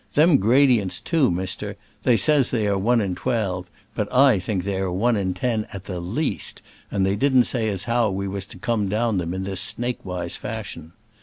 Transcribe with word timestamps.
Them 0.15 0.37
gra 0.37 0.65
dients, 0.65 0.99
too, 1.03 1.29
mister, 1.29 1.77
they 2.01 2.17
says 2.17 2.49
they 2.49 2.65
are 2.65 2.75
one 2.75 3.01
in 3.01 3.13
twelve, 3.13 3.69
but 3.93 4.11
I 4.11 4.39
think 4.39 4.63
they 4.63 4.77
are 4.77 4.91
one 4.91 5.15
in 5.15 5.35
ten, 5.35 5.67
at 5.71 5.83
the 5.83 5.99
least, 5.99 6.63
and 6.89 7.05
they 7.05 7.15
didn't 7.15 7.43
say 7.43 7.69
as 7.69 7.83
how 7.83 8.09
we 8.09 8.27
was 8.27 8.47
to 8.47 8.57
come 8.57 8.89
down 8.89 9.19
them 9.19 9.31
in 9.35 9.43
that 9.43 9.57
snakewise 9.59 10.37
fashion. 10.37 10.93